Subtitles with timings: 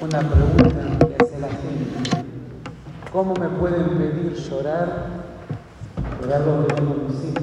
[0.00, 2.24] una pregunta que hace la gente.
[3.12, 5.06] ¿Cómo me pueden pedir llorar
[6.20, 7.34] por algo que no conocí?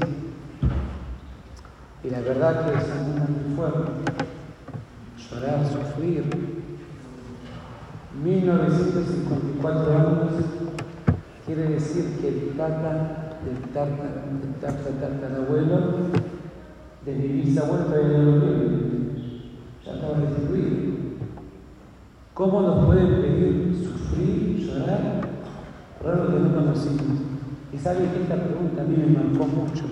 [2.03, 3.91] Y la verdad que es muy fuerte.
[5.29, 6.25] Llorar, sufrir.
[8.21, 10.33] 1954 años
[11.45, 13.61] quiere decir que el tata del
[17.05, 18.41] de mi bisabuelo todavía no lo
[19.83, 20.91] ya estaba restituido.
[22.35, 25.21] ¿Cómo nos pueden pedir sufrir, llorar?
[26.03, 27.21] Raro que no conocimos.
[27.73, 29.85] Y sabe que esta pregunta a mí me marcó mucho.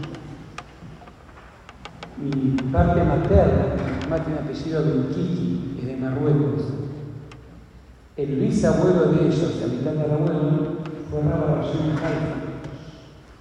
[2.17, 6.63] Mi parte materna, mi mamá tiene apellido de Iquiqui, es de Marruecos.
[8.17, 12.38] El bisabuelo de ellos, el tatarabuelo, fue Rabba Haifa,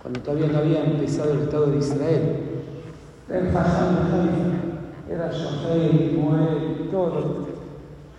[0.08, 2.36] cuando todavía no había empezado el Estado de Israel.
[5.10, 7.46] Era Shohei, Moel, todo.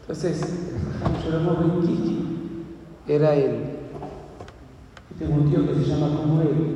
[0.01, 0.69] Entonces,
[1.25, 2.19] el Kiki
[3.07, 3.55] era él.
[5.09, 6.75] Y tengo un tío que se llama como él.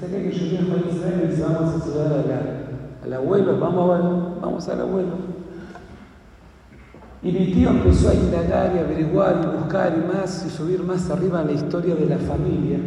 [0.00, 2.40] Que yo viajo a Israel y dice, vamos a saludar a la,
[3.04, 5.32] al abuelo, vamos, vamos al abuelo.
[7.20, 11.10] Y mi tío empezó a indagar y averiguar y buscar y más y subir más
[11.10, 12.78] arriba en la historia de la familia.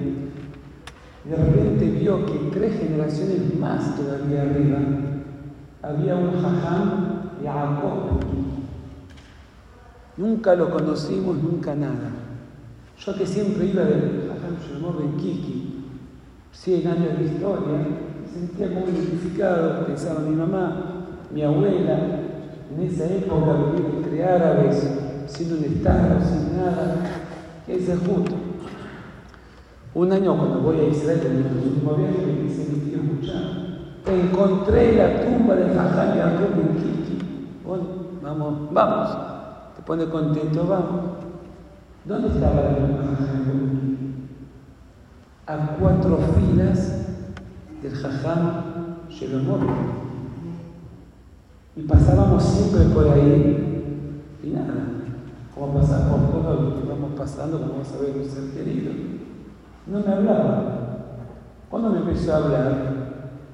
[1.30, 4.78] De repente vio que tres generaciones más todavía arriba
[5.82, 8.20] había un jajam Jacob.
[10.18, 12.12] Nunca lo conocimos, nunca nada.
[12.98, 15.84] Yo que siempre iba del jajam Shlomo Ben Kiki,
[16.52, 17.88] 100 años de historia,
[18.22, 21.98] me sentía muy identificado, pensaba mi mamá, mi abuela,
[22.72, 23.56] en esa época
[23.98, 24.90] entre árabes,
[25.28, 26.98] sin un Estado, sin nada,
[27.68, 28.45] es justo.
[29.96, 33.36] Un año cuando voy a Israel, en mi último viaje, me dice mi tío, escucha,
[34.06, 37.18] encontré la tumba de Jajam Jacob en Kiki.
[38.22, 39.18] Vamos, vamos.
[39.78, 41.02] Te pone contento, vamos.
[42.04, 43.96] ¿Dónde estaba la tumba de Jajam?
[45.48, 47.06] A cuatro filas
[47.82, 48.64] del Jajam
[49.10, 49.60] Shelomor.
[51.78, 54.02] Y pasábamos siempre por ahí
[54.44, 54.74] y nada,
[55.56, 59.15] como lo que vamos pasando, como vamos a ver un ser querido.
[59.88, 60.76] No me hablaba.
[61.70, 62.96] ¿Cuándo me empezó a hablar?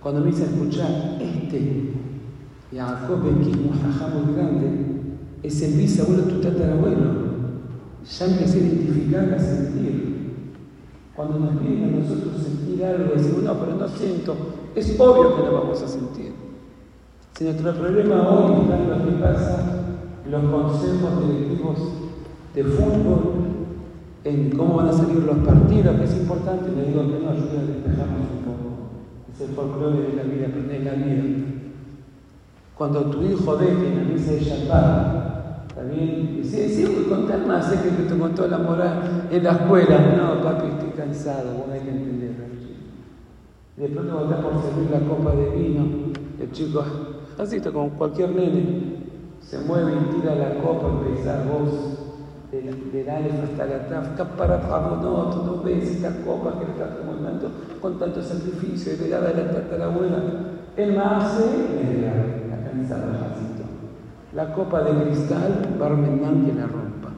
[0.02, 1.94] Cuando me hice escuchar, este,
[2.74, 4.86] Jacob Ben un jajá grande,
[5.44, 7.32] es el bisabuelo de tu tatarabuelo.
[8.04, 10.12] Ya empecé a identificar, a sentir.
[11.16, 14.36] Cuando nos piden a nosotros sentir algo, decimos, no, pero no siento.
[14.76, 16.32] Es obvio que no vamos a sentir.
[17.34, 19.82] Si nuestro problema hoy está en lo que pasa
[20.30, 21.78] los consejos directivos
[22.56, 23.51] de fútbol,
[24.24, 27.62] en cómo van a salir los partidos, que es importante, le digo que no ayuda
[27.62, 28.72] a despejarnos un poco.
[29.34, 31.24] Es el folclore de la vida, aprender la vida.
[32.78, 35.22] Cuando tu hijo ve que en la misa de Shabbat,
[35.90, 40.00] dice, sí, voy a contar más, sé que te contó la moral en la escuela.
[40.18, 42.46] No, papi, estoy cansado, vos hay que entenderlo.
[43.78, 45.88] De pronto vos por servir la copa de vino,
[46.40, 46.84] el chico
[47.38, 48.98] Así está como cualquier nene.
[49.42, 52.11] Se mueve y tira la copa, empieza voz de
[52.52, 57.50] Hasta la Taf, para no, tú no ves esta copa que le estás tomando
[57.82, 60.18] con tanto sacrificio y le da la tatarabuela.
[60.76, 61.46] El más hace
[62.02, 63.64] la camisa rajacito.
[64.34, 67.10] La copa de cristal, Barmenán que la rompa.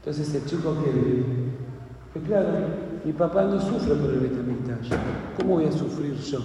[0.00, 1.46] Entonces el chico que
[2.16, 2.48] que claro,
[3.04, 4.90] mi papá no sufre por el Betamitash.
[5.38, 6.38] ¿Cómo voy a sufrir yo?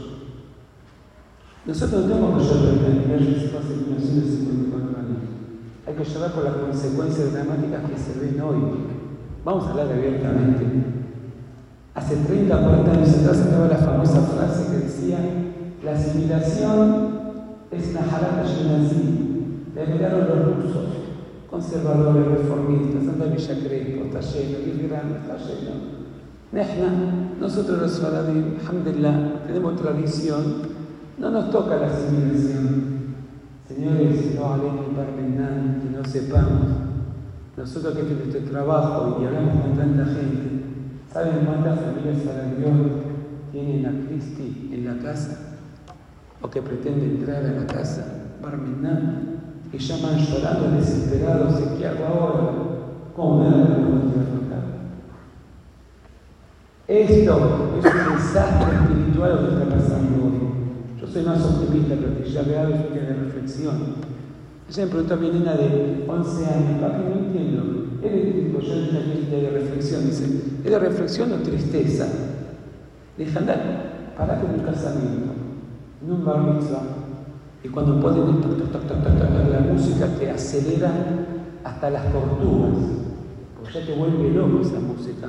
[1.65, 4.90] Nosotros no tenemos que por la que se pasa en 1954 años.
[5.87, 8.57] Hay que llorar por las consecuencias dramáticas que se ven hoy.
[9.43, 10.65] Vamos a hablar abiertamente.
[11.95, 15.17] Hace 30 o 40 años atrás estaba la famosa frase que decía:
[15.83, 17.19] La asimilación
[17.71, 19.67] es una jarata así.
[19.75, 20.85] La enviaron los rusos,
[21.49, 26.01] conservadores, reformistas, anda Villa Crespo, está lleno, Grande está lleno.
[27.39, 30.81] Nosotros los alhamdulillah, tenemos tradición
[31.17, 32.90] no nos toca la asimilación.
[33.75, 36.61] Señores, no hablemos nada, que no sepamos.
[37.55, 40.63] Nosotros que este trabajo y hablamos con tanta gente,
[41.11, 42.17] ¿saben cuántas familias
[42.57, 42.71] Dios
[43.51, 45.57] tienen a Cristi en la casa?
[46.41, 48.33] ¿O que pretenden entrar a la casa?
[48.41, 49.31] Barmenán,
[49.71, 52.51] y llaman llorando, desesperados, ¿qué hago ahora?
[53.15, 53.91] ¿Cómo me da la
[56.87, 60.40] Esto es un desastre espiritual lo que está pasando hoy.
[61.01, 63.95] Yo soy más optimista, que ya veo es de reflexión.
[64.69, 67.87] Ella me preguntó a mi nena de 11 años, papi, no entiendo.
[68.03, 70.25] Él tipo, yo es de reflexión, dice,
[70.63, 72.07] ¿es de reflexión o tristeza?
[73.17, 75.33] Dije, andar, parate en un casamiento,
[76.03, 76.59] en un bar
[77.63, 78.41] y cuando ponen
[79.51, 80.91] la música te acelera
[81.63, 82.73] hasta las tortugas,
[83.57, 85.27] porque ya te vuelve loco esa música.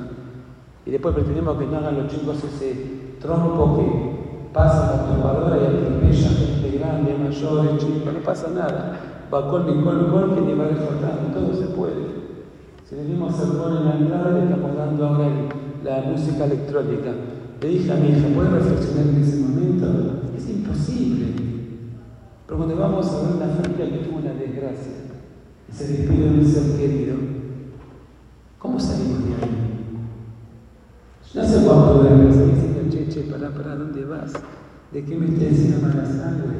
[0.85, 4.22] Y después pretendemos que no hagan los chicos ese trompo que
[4.53, 8.99] pasa la turbadora y atropella gente grande, mayores, chicos, no pasa nada.
[9.33, 12.23] Va con mi col, que ni va resultando, todo se puede.
[12.87, 15.27] Si el gol en la entrada, le estamos dando ahora
[15.83, 17.11] la música electrónica.
[17.59, 19.87] Le dije a mi hija, ¿puede reflexionar en ese momento?
[20.37, 21.25] Es imposible.
[22.45, 24.93] Pero cuando vamos a ver una familia que tuvo una desgracia
[25.67, 27.15] y se despidió de un ser querido,
[28.59, 29.63] ¿cómo salimos de ahí?
[31.33, 32.62] No sé cuánto de
[33.25, 34.33] pará, pará, ¿dónde vas?
[34.91, 36.55] ¿De qué me está diciendo mala sangre?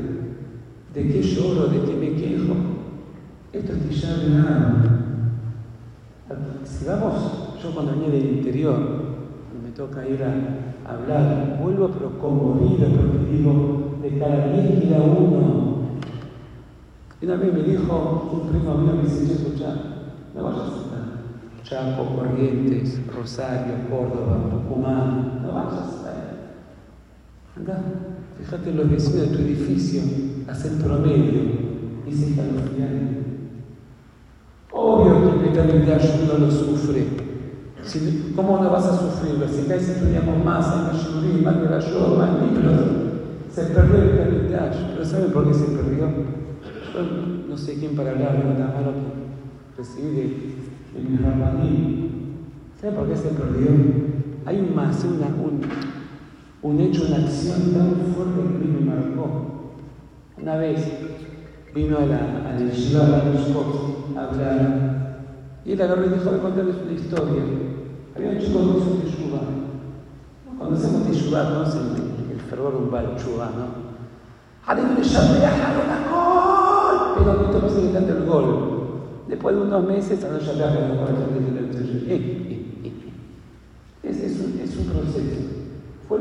[0.93, 1.67] ¿De qué lloro?
[1.67, 2.55] ¿De qué me quejo?
[3.51, 4.99] Esto es ya de nada.
[6.63, 8.77] Si vamos, yo cuando venía del interior,
[9.63, 15.73] me toca ir a hablar, vuelvo pero conmovido, porque digo, de cada 10 queda uno.
[17.21, 19.75] Una vez me dijo un primo mío, me dice, escucha,
[20.35, 21.63] no vayas a.
[21.63, 26.02] Chaco, Corrientes, Rosario, Córdoba, Tucumán, no vayas
[27.55, 27.75] a estar.
[27.75, 27.83] Anda,
[28.39, 30.01] fíjate los vecinos de tu edificio,
[30.47, 31.41] hacen promedio
[32.07, 32.49] y se están
[34.71, 37.05] Obvio que el eternidad uno lo sufre.
[38.35, 39.47] ¿Cómo no vas a sufrirlo?
[39.47, 42.81] Si acá estudiamos más, hay más yurí, más yo, más libros,
[43.51, 44.73] se perdió el eternidad.
[44.93, 46.07] ¿Pero saben por qué se perdió?
[46.07, 48.93] Yo no sé quién para hablar de una mano
[49.75, 52.09] que recibí de, de mi.
[52.79, 53.69] ¿Saben por qué se perdió?
[54.45, 55.61] Hay un más, una, un,
[56.63, 59.27] un hecho, una acción tan fuerte que me marcó.
[60.41, 60.79] Una vez
[61.75, 63.01] vino a la, a la yeshiva
[64.15, 64.93] a hablar
[65.65, 67.43] y él agarró y dijo de contarles una historia.
[68.15, 69.39] Había un chico que hizo teshuva.
[70.57, 73.83] Cuando hacemos teshuva, conocen el, el fervor de un bal ¿no?
[77.17, 78.69] Pero no te pasa que tanto el gol.
[79.27, 80.87] Después de unos meses, a no ya eh,
[82.07, 82.93] eh, eh,
[84.03, 85.53] es, es, un, es un proceso.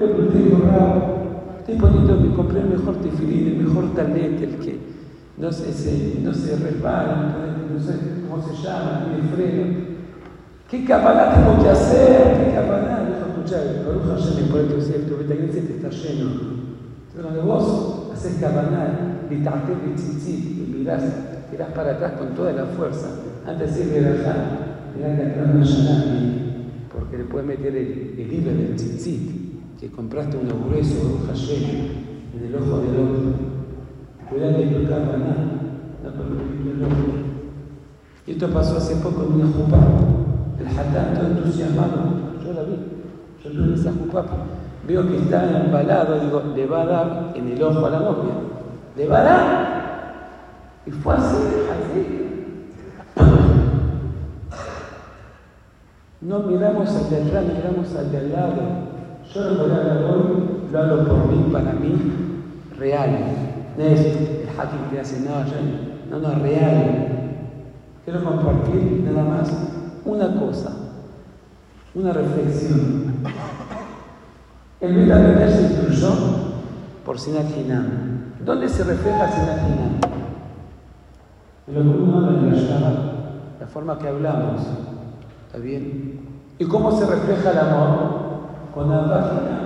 [0.01, 0.59] El que dijo,
[1.59, 4.79] estoy poniendo, me compré el mejor tefilín, el mejor talete, el que
[5.37, 7.95] no se, se, no se no sé
[8.27, 9.93] cómo se llama, tiene freno.
[10.71, 12.39] ¿Qué capaná tengo que hacer?
[12.39, 13.05] ¿Qué capaná?
[13.07, 16.31] Dijo, escuchar, Baruch Hashem, por el tu se te está lleno.
[17.15, 21.03] Pero cuando vos haces capaná, y tzitzit, y mirás,
[21.51, 23.09] tirás para atrás con toda la fuerza,
[23.47, 24.03] antes de decir
[24.97, 26.33] mirá que atrás no nadie,
[26.93, 29.42] porque le puedes meter el, el hilo del tzitzit,
[29.83, 30.95] que compraste uno grueso,
[31.27, 31.65] Baruch Hashem,
[32.39, 33.35] en el ojo del otro.
[34.31, 35.35] Cuidado de tu cámara,
[36.05, 36.87] no
[38.25, 39.79] Y esto pasó hace poco en una jupa.
[40.61, 41.97] El hatán entusiasmado.
[42.45, 42.77] Yo la vi.
[43.43, 44.25] Yo tuve esa jupa.
[44.87, 46.21] Veo que está embalado.
[46.21, 48.35] Digo, le va a dar en el ojo a la novia.
[48.97, 50.83] Le va a dar.
[50.87, 51.37] Y fue así,
[51.73, 52.19] así.
[56.21, 58.92] No miramos al de atrás, miramos al de al lado.
[59.35, 62.13] Yo lo voy a hablar hoy, lo hablo por mí, para mí,
[62.79, 63.43] real
[63.77, 65.31] no es el hacking que hace, no,
[66.11, 67.09] no, no, real.
[68.05, 69.51] Quiero compartir nada más
[70.05, 70.73] una cosa,
[71.95, 73.15] una reflexión.
[74.81, 76.11] El Betamigdash se destruyó
[77.05, 77.47] por Sinat
[78.45, 80.05] ¿Dónde se refleja Sinat
[81.69, 83.13] En lo que uno habla en la
[83.61, 84.63] la forma que hablamos.
[85.47, 86.21] ¿Está bien?
[86.59, 88.22] ¿Y cómo se refleja el amor?
[88.75, 89.63] Con la página.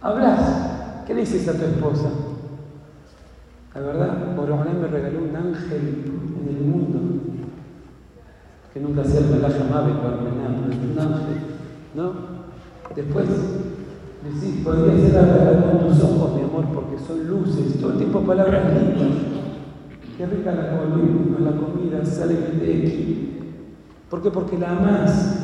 [0.00, 0.64] Hablas.
[1.06, 2.08] ¿Qué dices a tu esposa?
[3.74, 6.04] La verdad, Borobalán me regaló un ángel
[6.40, 7.00] en el mundo
[8.72, 11.38] que nunca para pero es un ángel,
[11.94, 12.12] ¿no?
[12.94, 13.26] Después
[14.24, 18.20] decís, podría ser hablar con tus ojos, mi amor, porque son luces, todo el tiempo
[18.20, 19.18] palabras lindas.
[20.16, 23.38] Qué rica la comida, la comida, sale de aquí.
[24.08, 24.30] ¿Por qué?
[24.30, 25.43] Porque la amas.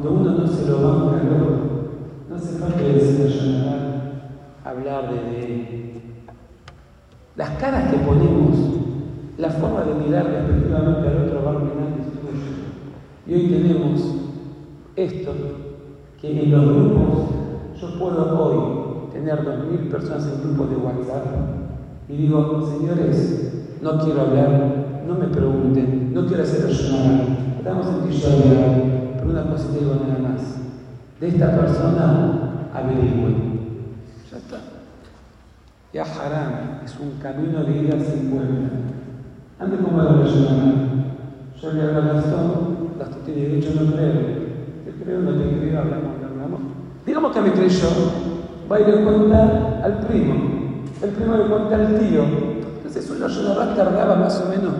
[0.00, 3.68] Cuando uno no se lo banca, no, no hace falta decirlo
[4.64, 6.02] hablar de,
[7.34, 8.56] las caras que ponemos,
[9.38, 12.04] la forma de mirar respectivamente al otro va arruinando
[13.26, 14.14] Y hoy tenemos
[14.94, 15.32] esto,
[16.20, 17.18] que en los grupos,
[17.80, 21.26] yo puedo hoy tener dos mil personas en grupos de WhatsApp
[22.08, 27.26] y digo, señores, no quiero hablar, no me pregunten, no quiero hacer llorar,
[27.58, 28.97] estamos en hablar,
[29.28, 30.42] pero una cosa te digo nada más.
[31.20, 33.58] De esta persona averigüen.
[34.30, 34.58] Ya está.
[35.92, 38.70] Ya haram es un camino de ida sin vuelta.
[39.58, 40.72] Ande como persona.
[41.60, 44.12] Yo le hablo a Gastón, Gastón tiene derecho, no creo.
[44.84, 46.60] Te creo, no te creo, hablamos, hablamos.
[47.04, 47.88] Digamos que me creyó,
[48.70, 50.34] va y le cuenta al primo.
[51.02, 52.22] El primo le cuenta al tío.
[52.76, 54.74] Entonces uno Yonarat tardaba más o menos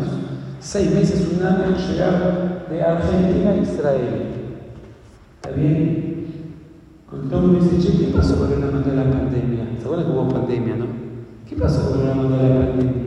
[0.61, 4.38] seis meses, un año en llegar de Argentina a Israel.
[5.42, 6.26] ¿Está bien?
[7.09, 9.68] Cuando me dice, che, ¿qué pasó con el momento de la pandemia?
[9.78, 10.87] ¿Se acuerdan que hubo pandemia, no?
[11.49, 13.02] ¿Qué pasó con el momento de la pandemia?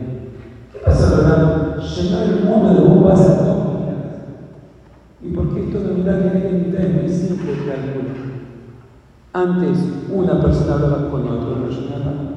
[0.72, 3.94] ¿Qué pasó la Llenó el mundo de bombas atómicas.
[5.20, 8.14] ¿Y por qué esto de verdad tiene que es muy simple el cálculo?
[9.34, 9.78] Antes
[10.10, 12.36] una persona hablaba con otro, lo llenaban.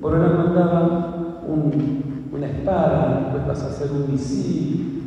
[0.00, 5.02] Por ahora mandaba un, una espada, después pasa a ser un misil.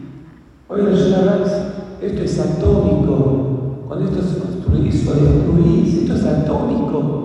[0.69, 1.67] Hoy lo llenarás,
[2.01, 3.62] esto es atómico.
[3.87, 7.23] Cuando esto se construís o destruís, esto es atómico.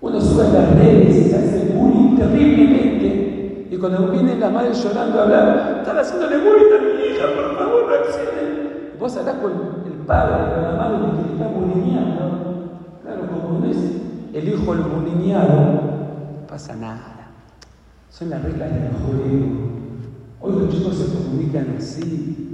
[0.00, 3.68] Uno sube a las redes se hace bullying terriblemente.
[3.70, 7.58] Y cuando viene la madre llorando a hablar, están haciéndole bullying a mi hija, por
[7.58, 8.90] favor, no acceden.
[8.98, 9.52] Vos hablás con
[9.86, 12.24] el padre, con la madre que está bullyingando.
[13.02, 13.76] Claro, como es
[14.34, 17.30] el hijo el bullyingado, no pasa nada.
[18.10, 19.74] Son las reglas del juego.
[20.40, 22.53] Hoy los chicos se comunican así.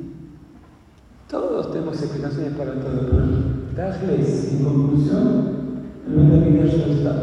[1.31, 3.21] Todos tenemos explicaciones para todo.
[3.77, 5.45] Darles, en conclusión,
[6.09, 7.15] el está.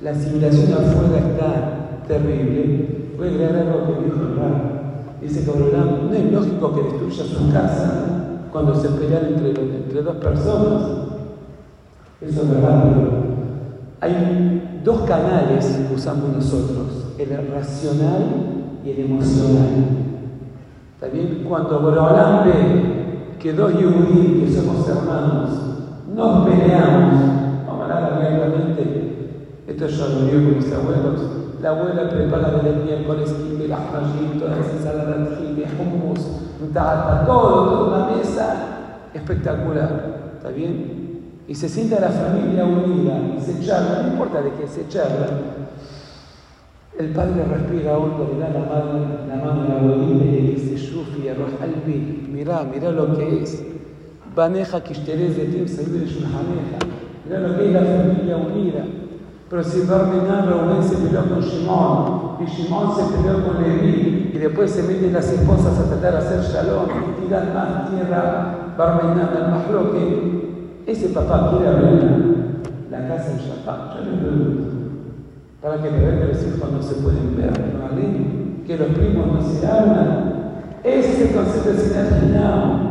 [0.00, 3.14] La asimilación afuera está terrible.
[3.18, 7.52] Voy a agregar algo que dijo el Dice que no es lógico que destruya su
[7.52, 8.04] casa
[8.52, 10.82] cuando se pelean entre, entre dos personas.
[12.20, 13.10] Eso es verdad, pero
[14.02, 16.86] hay dos canales que usamos nosotros
[17.18, 18.24] el racional
[18.84, 19.86] y el emocional.
[21.00, 23.05] También cuando Borolam ve
[23.40, 25.50] que dos yudí, que somos hermanos,
[26.14, 27.20] nos peleamos,
[27.66, 28.16] vamos a hablar
[29.66, 31.20] esto ya lo vio con mis abuelos,
[31.60, 36.20] la abuela prepara desde el miércoles el ajajim, toda esa ensalada de hummus,
[36.72, 41.20] tata, todo, toda una mesa espectacular, ¿está bien?
[41.48, 45.26] Y se sienta la familia unida se charla, no importa de qué se charla,
[46.98, 50.52] el padre respira hondo, le da la mano, la mano a la abuelita y le
[50.52, 53.64] dice, Shufi, Albi, mira, mira lo que es.
[54.34, 56.78] Baneja Kishterez de Tim Shulhaneja.
[57.24, 58.84] Mira lo que es la familia unida.
[59.48, 64.38] Pero si Barmenán Reuben se peleó con Shimon, y Shimon se peleó con Levi, y
[64.38, 69.30] después se meten las esposas a tratar de hacer shalom, y tiran más tierra, Barmenán
[69.36, 73.94] al Mahloque, ese papá quiere abrir la casa en Shabbat.
[73.94, 74.75] Yo le pregunto
[75.66, 78.64] para que de los hijos no se pueden ver, ¿no?
[78.64, 80.32] que los primos no se hablan.
[80.84, 82.82] Ese es concepto de sinergia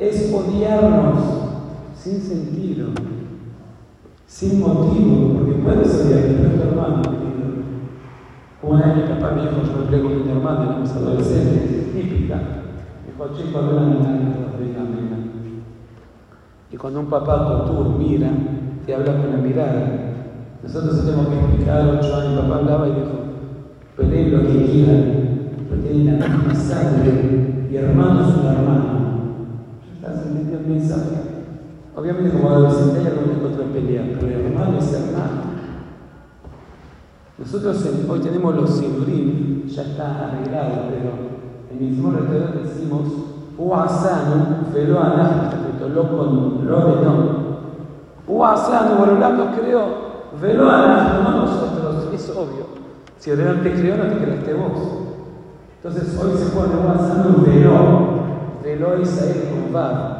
[0.00, 1.22] es odiarnos
[1.96, 2.88] sin sentido,
[4.26, 7.02] sin motivo, porque puedes odiar a tu hermano.
[8.64, 12.40] Una vez mi papá me dijo, yo me con mi hermano, éramos adolescentes, típica.
[13.06, 14.82] Dijo, chico, no la venga,
[16.72, 18.30] Y cuando un papá con mira,
[18.84, 20.05] te habla con la mirada,
[20.66, 23.06] nosotros tenemos que explicar, ocho años, papá hablaba y dijo,
[23.96, 25.04] peleen lo que quieran,
[25.70, 28.96] pero tienen la misma sangre y hermano es un hermano.
[29.94, 31.16] ¿Estás entendiendo el mensaje?
[31.94, 35.46] Obviamente como adolescente hay algunos que otros pelean, pero hermano es hermano.
[37.38, 41.12] Nosotros hoy tenemos los sidurim, ya está arreglado, pero
[41.70, 43.02] en el mismo restaurante decimos,
[43.56, 46.02] Uasanu, está escrito, lo
[47.04, 47.46] no.
[48.26, 50.05] Uasanu, Borolam creó
[50.40, 52.66] Velo a no nosotros, es obvio.
[53.18, 55.06] Si Abraham te creó, no te creaste vos.
[55.76, 58.16] Entonces hoy se pone un velo.
[58.62, 60.16] Velo Isaías con.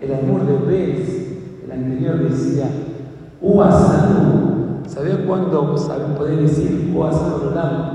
[0.00, 2.70] El amor de Bez, el anterior decía,
[3.40, 4.82] Uasanu.
[4.86, 7.50] ¿Sabés cuándo saben poder decir Uasanu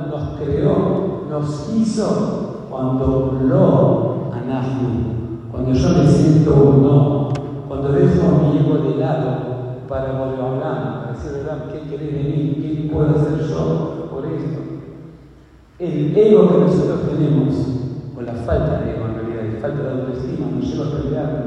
[0.10, 2.68] nos creó, nos hizo?
[2.70, 7.30] Cuando lo anahu, cuando yo me siento uno,
[7.68, 9.53] cuando dejo a mi ego de lado,
[9.94, 12.58] para Boreolam, para decirle, ¿qué querés de mí?
[12.60, 14.60] ¿Qué puedo hacer yo por esto?
[15.78, 17.54] El ego que nosotros tenemos,
[18.18, 21.46] o la falta de ego en realidad, la falta de autoestima, nos lleva a pelear.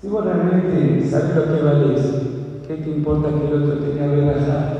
[0.00, 2.00] Si vos realmente sabes lo que valés,
[2.66, 4.78] ¿qué te importa que el otro tenga allá?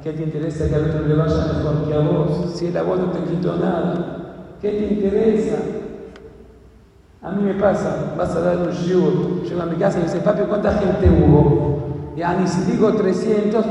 [0.00, 2.52] ¿Qué te interesa que al otro le vaya mejor que a vos?
[2.54, 5.56] Si a vos no te quitó nada, ¿qué te interesa?
[7.20, 10.20] A mí me pasa, vas a dar un shiur, llego a mi casa y dice,
[10.20, 11.77] papi, ¿cuánta gente hubo?
[12.18, 13.64] Yani si digo 300,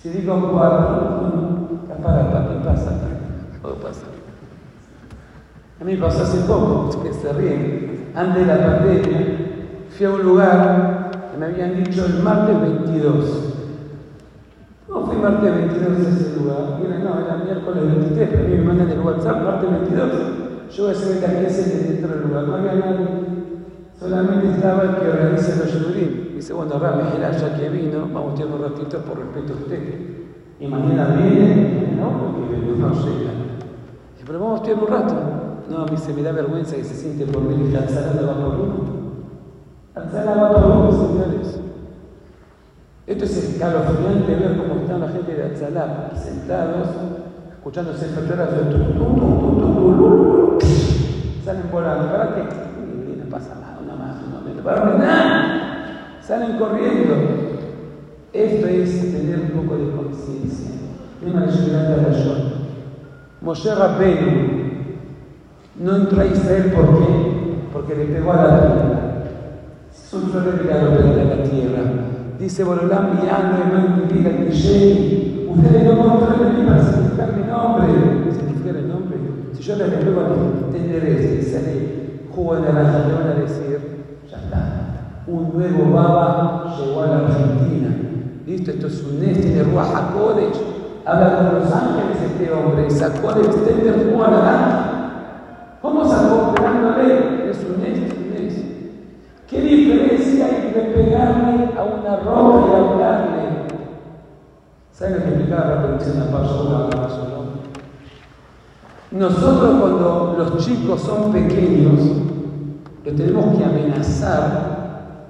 [0.00, 2.92] si digo 4, para, para, ¿qué pasa?
[3.60, 4.06] Todo pasa.
[5.80, 9.26] A mí pasó hace poco, que se ríen, antes de la pandemia,
[9.90, 13.24] fui a un lugar que me habían dicho el martes 22.
[14.88, 18.54] No fui martes 22 a ese lugar, era, no, era miércoles 23, pero a mí
[18.54, 20.10] me mandan el WhatsApp, martes 22.
[20.70, 23.08] Yo voy a hacer la clase dentro del lugar, no había nadie.
[23.98, 26.29] solamente estaba el que organiza los Yudurim.
[26.40, 29.82] Dice, bueno, Rami ya que vino, vamos a tener un ratito por respeto a usted.
[30.58, 33.30] Y mañana viene, no, porque no llega.
[34.24, 35.14] Pero vamos a estudiar un rato.
[35.68, 38.34] No, a mí se me da vergüenza que se siente por mí y Alzala va
[38.36, 38.74] por uno.
[39.92, 41.60] Por uno, señores.
[43.06, 46.88] Esto es escalofriante ver cómo están la gente de Alzalá sentados,
[47.50, 48.08] escuchando ese
[51.44, 52.10] Salen volando.
[52.10, 52.42] ¿Para qué?
[52.42, 55.29] No pasa nada, una más, una menos.
[56.30, 57.14] Salen corriendo.
[58.32, 60.70] Esto es tener un poco de conciencia.
[61.20, 61.26] De.
[63.40, 64.30] Moshe Rabbeinu
[65.80, 67.06] no entró a Israel ¿por qué?
[67.72, 69.00] Porque le pegó a la tierra.
[69.92, 71.82] Es un solo regalo a la tierra.
[72.38, 74.50] Dice Borolam, ya no me diga que
[75.50, 78.32] Ustedes no controlan de mí para significar mi nombre.
[78.32, 79.16] ¿Significar el nombre?
[79.54, 80.26] Si yo les pego a
[80.64, 83.99] entender y sale jugo de le van a decir.
[85.26, 87.94] Un nuevo baba llegó a la Argentina.
[88.46, 90.60] Listo, esto es un este de College.
[91.04, 92.90] Habla con los ángeles este hombre.
[92.90, 94.90] Sacó de extender Juan adelante.
[95.82, 97.50] ¿Cómo sacó pegándole?
[97.50, 98.92] Es un este, un este.
[99.46, 103.40] ¿Qué diferencia hay entre pegarle a una ropa y hablarle?
[104.92, 106.30] ¿Saben lo que explicaba la producción de la
[109.10, 112.00] Nosotros cuando los chicos son pequeños,
[113.04, 114.69] los tenemos que amenazar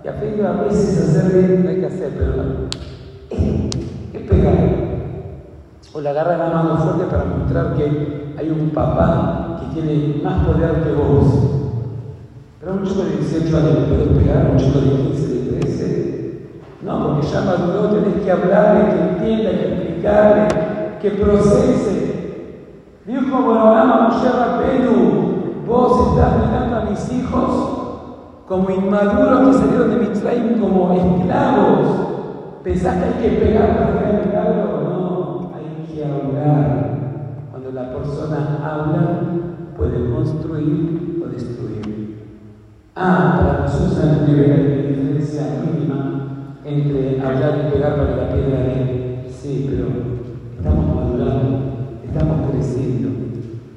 [0.02, 2.68] y a veces hacerle, no hay que hacer, pero
[3.30, 4.56] es pegar.
[5.92, 10.46] O le agarra la mano fuerte para mostrar que hay un papá que tiene más
[10.46, 11.26] poder que vos.
[12.60, 16.48] Pero un chico de 18 años le puedes pegar, un chico de 15, de 13.
[16.82, 20.48] No, porque ya maduró, tenés que hablarle, que entienda, que explicarle,
[21.02, 22.00] que procese.
[23.04, 27.79] Dijo Bonorama Moshe Rabbeinu, vos estás mirando a mis hijos
[28.50, 31.86] como inmaduros que salieron de Mitzrayim como esclavos.
[32.64, 34.80] ¿Pensás que hay que pegar para que milagro?
[34.82, 37.46] No, hay que hablar.
[37.48, 39.20] Cuando la persona habla,
[39.76, 42.24] puede construir o destruir.
[42.96, 49.26] Ah, para nosotros hay una diferencia mínima entre hablar y pegar para la piedra de
[49.30, 49.86] sí, pero
[50.58, 51.58] estamos madurando,
[52.04, 53.10] estamos creciendo.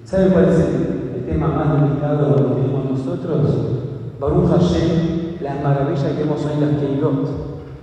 [0.04, 3.83] ¿Saben cuál es el, tema más delicado que tenemos nosotros?
[4.24, 7.28] Baruch Hashem, las maravillas que vemos hoy en las Keilot.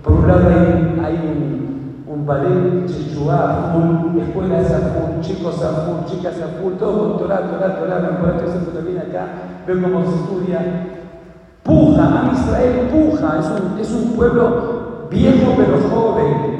[0.01, 6.59] Por un lado hay, un, un ballet chichuá full, escuelas a chicos a chicas a
[6.79, 9.27] todo con Torah, Torah, Torah, por esto también acá,
[9.67, 10.87] ven cómo se estudia.
[11.61, 16.57] Puja, a Israel puja, es un, es un pueblo viejo pero joven.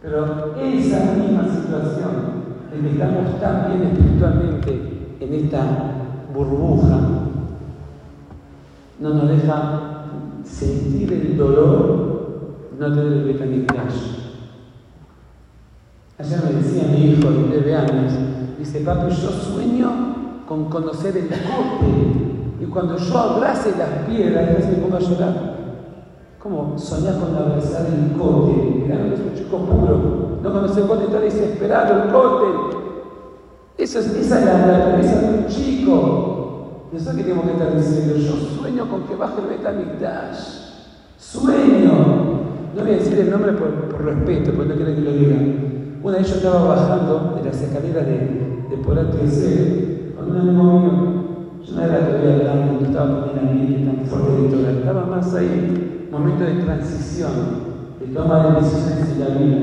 [0.00, 5.62] Pero esa misma situación en que estamos tan bien espiritualmente en esta
[6.32, 7.17] burbuja,
[9.00, 10.04] no nos deja
[10.44, 12.08] sentir el dolor
[12.78, 14.18] no tener el Betamigdash.
[16.18, 18.12] Ayer me decía mi hijo de 9 años,
[18.58, 19.90] dice, papi, yo sueño
[20.46, 25.58] con conocer el cote y cuando yo abrace las piedras, me pongo a llorar.
[26.40, 28.86] ¿Cómo soñar con abrazar el cote?
[28.86, 30.38] Es un chico puro.
[30.42, 32.76] No conoce el cote, está desesperado el cote.
[33.76, 36.37] esa es la naturaleza de un chico.
[36.92, 38.16] Y eso que tenemos que estar diciendo.
[38.16, 40.38] Yo sueño con que baje el Betamigdash.
[41.18, 41.92] Sueño.
[42.74, 45.98] No voy a decir el nombre por, respeto, porque no quiero que lo digan.
[46.02, 51.18] Una vez yo estaba bajando de las escaleras de, de Polat con un amigo mío.
[51.66, 55.34] Yo no era todavía hablando, no estaba con el ambiente tan fuerte de estaba más
[55.34, 57.30] ahí momento de transición,
[58.00, 59.56] de toma de decisiones en la vida.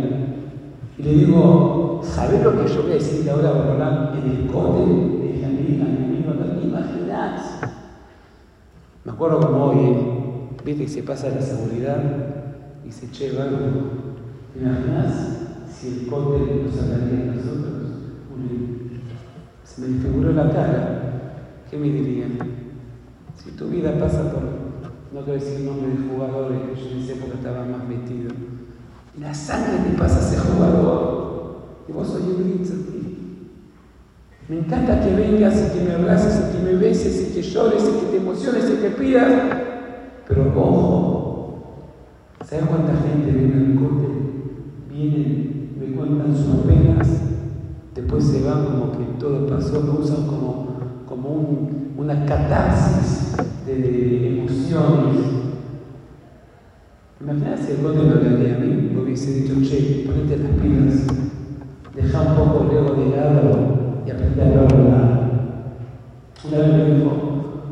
[0.97, 4.85] Y le digo, ¿sabes lo que yo voy a decir ahora a en el cote?
[4.85, 7.14] Le dije a mi amigo, no
[9.03, 12.01] Me acuerdo como hoy, viste que se pasa la seguridad
[12.85, 13.05] y se
[13.39, 13.59] algo.
[14.53, 15.13] ¿Te imaginas
[15.69, 17.75] si el cote nos sacaría a nosotros?
[19.63, 21.01] Se me desfiguró la cara.
[21.69, 22.37] ¿Qué me dirían?
[23.35, 24.43] Si tu vida pasa por
[25.15, 28.31] no quiero decir el nombre de jugadores, yo en esa época estaba más metido.
[29.17, 31.85] La sangre te pasa a ser jugador.
[31.87, 32.35] Y vos sos un
[34.47, 37.81] Me encanta que vengas y que me abraces y que me beses y que llores
[37.81, 39.31] y que te emociones y que pidas.
[40.27, 41.63] Pero ojo,
[42.45, 44.07] ¿sabes cuánta gente viene al corte?
[44.87, 47.07] Vienen, me cuentan sus penas,
[47.95, 50.77] después se van como que todo pasó, lo usan como,
[51.07, 55.25] como un, una catarsis de emociones.
[57.19, 61.07] Imagínate si el conde lo le a mí, me hubiese dicho, che, ponete las pilas,
[61.95, 63.74] deja un poco el ego de lado
[64.05, 65.15] y aprende a hablar.
[66.43, 67.11] Una vez me dijo,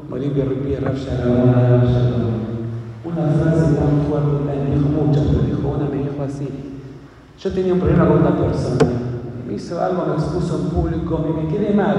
[0.10, 0.96] Bolivia Ripier, Rav
[3.06, 6.48] Una frase tan fuerte, tan dijo muchas, pero dijo una, me dijo así.
[7.40, 8.90] Yo tenía un problema con una persona,
[9.46, 11.98] me hizo algo, me expuso en público, y me quedé mal.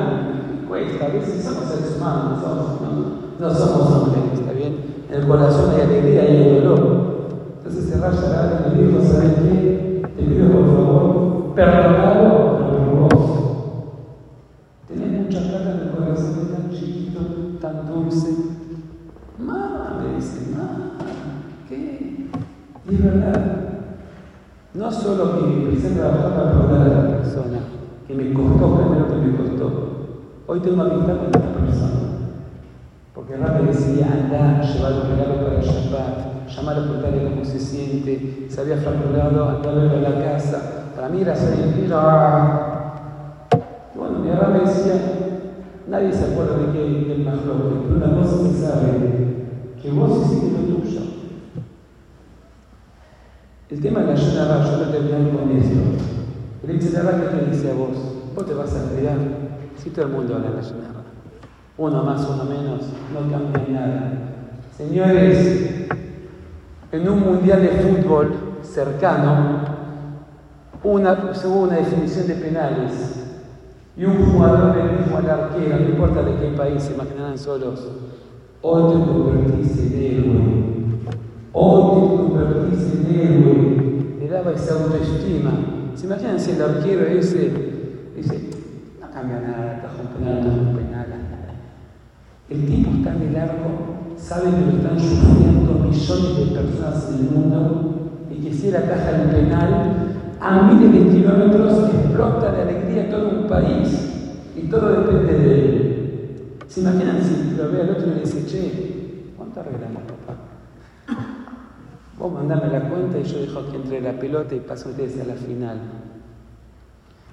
[0.50, 2.38] Me cuesta, a veces somos seres humanos,
[3.38, 5.04] no somos, hombres, ¿está bien?
[5.10, 7.04] En el corazón hay alegría y hay dolor.
[7.58, 8.14] Entonces el Rav
[8.74, 10.02] me dijo, ¿sabes qué?
[10.16, 13.44] Te pido por favor, perdonalo, pero por vos.
[14.88, 17.20] Tenés mucha plata en el corazón, tan chiquito,
[17.60, 18.30] tan dulce.
[19.38, 20.98] Mamá, me dice, mamá,
[21.68, 22.28] ¿qué?
[23.14, 24.78] Y.
[24.78, 27.58] No solo que empecé a trabajar para perdonar a la persona,
[28.08, 29.66] que me costó, primero que me costó.
[30.48, 32.00] Hoy tengo amistad con esta persona.
[33.14, 38.46] Porque Rafa decía, anda, llevar un regalo para Shabbat, llamar a preguntarle cómo se siente,
[38.48, 40.90] se había fracturado, andar a la casa.
[40.96, 41.54] Para mí era ser
[43.94, 44.94] Bueno, mi Rafa decía,
[45.88, 48.90] nadie se acuerda de qué es más loco, pero una cosa se sabe,
[49.80, 51.00] que vos hiciste lo tuyo.
[54.14, 56.66] Yonara, yo lo terminé con eso.
[56.66, 57.96] El Yonara, ¿qué te dice a vos?
[58.34, 59.18] Vos te vas a crear.
[59.76, 61.04] Si todo el mundo habla Yonara.
[61.76, 64.12] Uno más, uno menos, no cambia nada.
[64.76, 65.88] Señores,
[66.92, 69.60] en un mundial de fútbol cercano,
[70.84, 73.24] una, según una definición de penales,
[73.96, 77.88] y un jugador le dijo al arquero, no importa de qué país, se imaginarán solos,
[78.62, 80.64] hoy te convertís en héroe.
[81.52, 83.83] Hoy te convertís en héroe.
[84.34, 85.52] Daba esa autoestima.
[85.94, 87.52] ¿Se imaginan si el arquero ese
[88.16, 88.50] dice,
[89.00, 91.54] no cambia nada, está un penal, está un penal, nada?
[92.50, 93.70] El tipo está en el arco,
[94.18, 98.82] sabe que lo están sufriendo millones de personas en el mundo y que si la
[98.82, 103.86] caja del penal, a miles de kilómetros explota de alegría todo un país
[104.56, 106.56] y todo depende de él.
[106.66, 110.33] ¿Se imaginan si lo ve al otro y le dice, che, ¿cuánto arreglamos, papá?
[112.24, 115.26] Vos mandame la cuenta y yo dejo que entre la pelota y paso ustedes a
[115.26, 115.78] la final.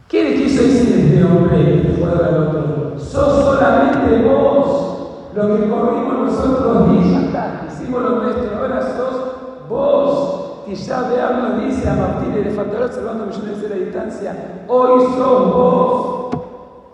[0.09, 2.99] ¿Qué le quiso decir este hombre, jugador al otro?
[2.99, 6.87] Sos solamente vos lo que corrimos nosotros
[7.31, 7.65] ya.
[7.69, 10.63] Hicimos lo nuestro, ahora sos vos.
[10.67, 14.35] Y ya veamos, dice a Martín de Fantalot, salvando millones de la distancia,
[14.67, 16.35] hoy sos vos.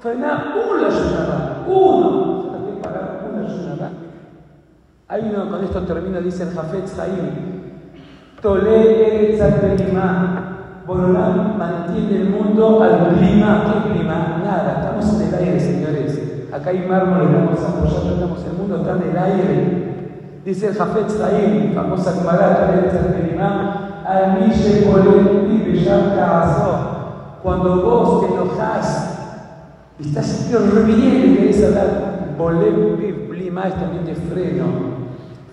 [0.01, 0.91] Frená uno.
[0.91, 3.91] ¿Sabes qué pagar una ayunada?
[5.07, 7.56] Hay uno, con esto termino, dice el Jafet Zaim,
[8.41, 10.83] Tolé Tzadbelimá.
[10.85, 13.63] Borolán mantiene el mundo al clima.
[13.65, 14.41] ¿Qué clima?
[14.43, 16.21] Nada, estamos en el aire, señores.
[16.53, 19.87] Acá hay mármol, estamos apoyando, estamos el mundo está en el aire.
[20.45, 25.47] Dice el Jafet Zahim, famosa Gemara, Tolé Tzadbelimá, al Mishe Bolem
[27.43, 29.13] Cuando vos te enojás
[29.99, 32.97] estás reviviendo y querés hablar, Bolem
[33.29, 34.65] Blima es también de freno.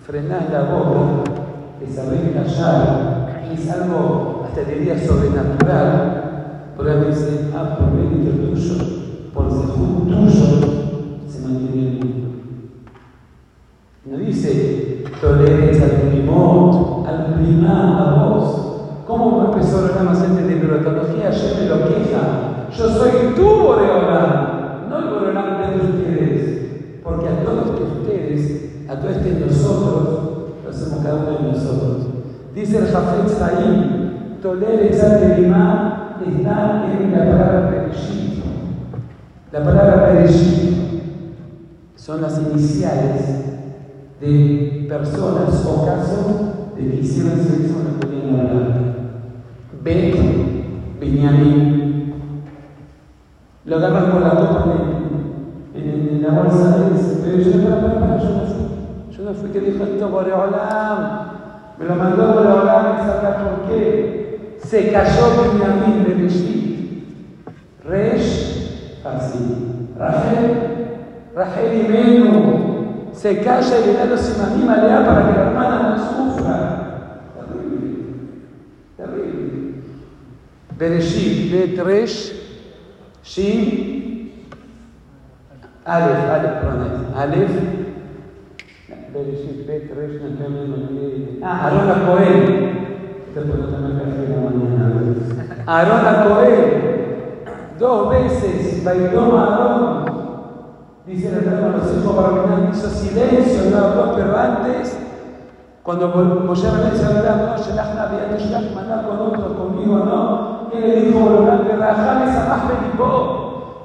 [0.05, 1.34] Frenás la boca
[1.79, 6.71] que saber callar es algo, hasta diría, sobrenatural.
[6.75, 8.31] Por ahí dice, ah, por tuyo,
[9.33, 10.29] por ser tuyo,
[11.29, 12.27] se mantiene el mundo.
[14.05, 18.71] No dice, toleres al primot, al primá, a vos.
[19.07, 21.29] ¿Cómo empezó la más de bibliotología?
[21.29, 22.67] Yo me lo queja.
[22.77, 27.01] Yo soy tu Boreolán, no el Boreolán de ustedes.
[27.03, 30.25] Porque a todos ustedes, a todos ustedes nosotros,
[30.69, 32.07] hacemos cada uno de nosotros.
[32.65, 34.91] Dice el Jafet Zaim, Toler
[35.37, 38.43] Limá está en la palabra Pereshit.
[39.51, 41.03] La palabra Pereshit
[41.95, 43.21] son las iniciales
[44.19, 46.25] de personas o casos
[46.75, 48.95] de que hicieron sexo no podían hablar.
[49.83, 50.15] Bet,
[50.99, 52.13] Benjamín.
[53.65, 54.65] Lo agarran con la copa
[55.75, 56.85] en, en, la bolsa de
[57.23, 57.51] pero yo
[59.11, 61.34] yo no fui que dijo esto Boreolam.
[61.77, 64.57] Me lo mandó Boreolam y sabrá por qué.
[64.63, 66.65] Se cayó Benjamín de Reshit.
[67.83, 69.89] Resh, así.
[69.97, 70.57] Rachel,
[71.35, 73.11] Rachel y Menu.
[73.13, 77.21] Se calla y le da los imagina lea para que la hermana no sufra.
[77.35, 78.05] Terrible.
[78.97, 79.81] Terrible.
[80.77, 82.33] Bereshit, Bet Resh,
[83.23, 84.31] Shin,
[85.85, 87.84] Aleph, Aleph, Aleph,
[91.41, 92.43] Aarón a Cohen.
[95.65, 96.59] Aarón a Cohen.
[97.79, 100.05] Dos veces bailó a Aarón.
[101.05, 104.97] Dice el hermano, los hijos Barminan hizo silencio, no habló, pero antes,
[105.83, 110.81] cuando Moshe Rabén se hablaba, no, Shelach no Shelach mandar con otro, conmigo no, él
[110.81, 111.19] le dijo,
[111.77, 112.63] Rajam es más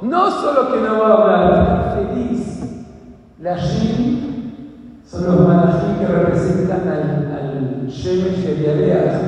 [0.01, 2.87] No solo que no va a hablar, está feliz.
[3.39, 4.20] La Shin
[5.11, 9.21] son los malají que representan al, al Shemesh y Eliadeas.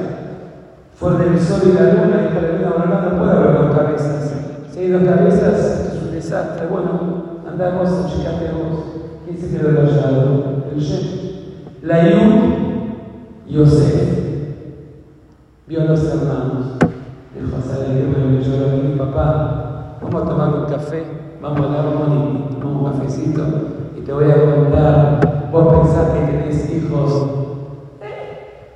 [0.95, 4.33] Fuera del sol y la luna, y para la luna no puede haber dos cabezas.
[4.71, 6.69] Si hay dos cabezas, es un desastre.
[6.69, 8.85] Bueno, andamos, vos.
[9.25, 10.63] ¿Quién se quedó callado?
[10.73, 11.83] El Shemesh.
[11.83, 14.23] La Yud, Yosef.
[15.67, 16.77] Vio a los hermanos.
[17.35, 21.03] Dijo a Sara, bueno, yo a mi papá, vamos a tomar un café,
[21.41, 23.43] vamos a hablar, vamos a un cafecito
[23.97, 25.42] y te voy a contar.
[25.53, 27.31] Vos pensás que tenés hijos.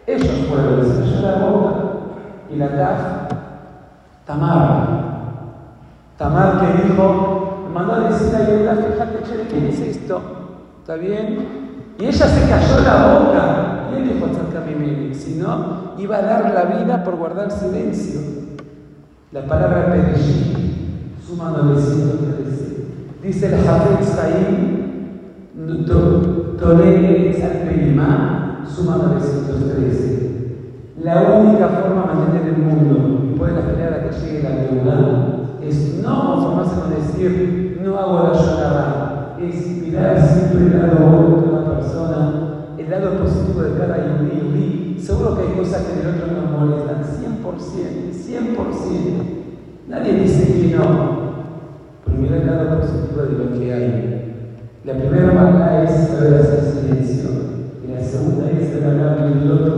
[0.06, 1.74] Ellos fueron, se cayó la boca
[2.52, 3.32] y la taf,
[4.26, 4.88] Tamar.
[6.18, 10.20] Tamar que dijo, me mandó a decir a Yehuda, fíjate, che, ¿qué es esto?
[10.80, 11.66] ¿Está bien?
[11.98, 13.88] Y ella se cayó la boca.
[13.90, 14.26] Y él dijo
[15.14, 18.20] si no, iba a dar la vida por guardar silencio.
[19.32, 20.56] La palabra Pereshit
[21.26, 22.86] suma 913.
[23.22, 24.08] Dice el Hafez
[25.56, 30.96] Haim, Tolele Salperimá, suma 913.
[31.02, 34.94] La única forma de mantener el mundo y poder esperar a que llegue la deuda
[35.62, 41.40] es no conformarse con decir, no hago la llorada, es mirar siempre el lado bueno
[41.40, 42.32] de una persona,
[42.76, 47.02] el lado positivo de cada yudí, Seguro que hay cosas que el otro nos molestan,
[47.02, 48.56] 100%, 100%.
[49.88, 50.84] Nadie dice que no,
[52.04, 54.15] pero mira el lado positivo de lo que hay.
[54.86, 57.30] La primera manera es saber hacer silencio,
[57.84, 59.74] y la segunda es hablar del otro.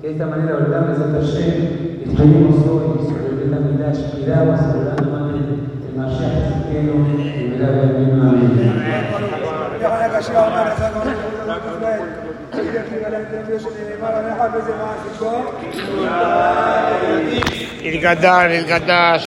[0.00, 0.98] Que de esta manera, ¿verdad?
[0.98, 7.56] Me ayer, estuvimos hoy sobre el Betamidash, miramos hablando más del Mashiach Tzidkenu, y me
[7.56, 8.52] da el mismo amén.
[17.84, 19.20] El Qatar, el Qatar.